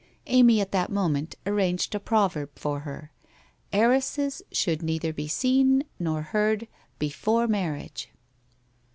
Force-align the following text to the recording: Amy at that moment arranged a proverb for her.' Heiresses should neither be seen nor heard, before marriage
Amy 0.25 0.59
at 0.59 0.71
that 0.71 0.91
moment 0.91 1.35
arranged 1.45 1.93
a 1.93 1.99
proverb 1.99 2.49
for 2.55 2.79
her.' 2.79 3.11
Heiresses 3.71 4.41
should 4.51 4.81
neither 4.81 5.13
be 5.13 5.27
seen 5.27 5.83
nor 6.09 6.23
heard, 6.23 6.67
before 6.97 7.47
marriage 7.47 8.09